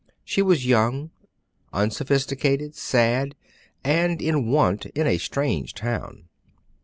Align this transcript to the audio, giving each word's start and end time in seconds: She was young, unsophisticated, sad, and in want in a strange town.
She 0.25 0.41
was 0.41 0.65
young, 0.65 1.11
unsophisticated, 1.71 2.73
sad, 2.73 3.35
and 3.83 4.19
in 4.19 4.49
want 4.49 4.87
in 4.87 5.05
a 5.05 5.19
strange 5.19 5.75
town. 5.75 6.27